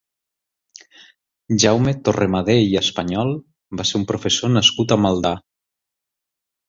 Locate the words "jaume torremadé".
1.63-2.55